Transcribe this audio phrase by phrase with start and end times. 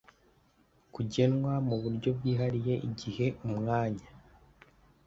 [0.93, 4.07] Kugenwa mu buryo bwihariye igihe umwanya